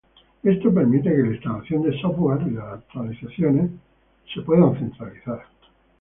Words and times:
Esto 0.41 0.73
permite 0.73 1.09
que 1.11 1.17
la 1.21 1.27
instalación 1.27 1.83
de 1.83 1.95
software 2.01 2.41
y 2.47 2.55
las 2.55 2.73
actualizaciones 2.73 3.69
puedan 4.43 4.71
ser 4.71 4.79
centralizadas. 4.79 5.45